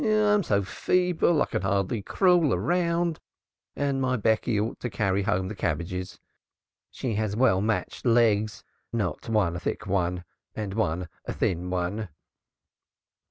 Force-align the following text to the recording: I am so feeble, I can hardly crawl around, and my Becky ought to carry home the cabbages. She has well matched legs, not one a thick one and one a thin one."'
I 0.03 0.33
am 0.33 0.41
so 0.41 0.63
feeble, 0.63 1.43
I 1.43 1.45
can 1.45 1.61
hardly 1.61 2.01
crawl 2.01 2.55
around, 2.55 3.19
and 3.75 4.01
my 4.01 4.17
Becky 4.17 4.59
ought 4.59 4.79
to 4.79 4.89
carry 4.89 5.21
home 5.21 5.47
the 5.47 5.53
cabbages. 5.53 6.17
She 6.89 7.13
has 7.13 7.35
well 7.35 7.61
matched 7.61 8.03
legs, 8.03 8.63
not 8.91 9.29
one 9.29 9.55
a 9.55 9.59
thick 9.59 9.85
one 9.85 10.23
and 10.55 10.73
one 10.73 11.07
a 11.25 11.33
thin 11.33 11.69
one."' 11.69 12.09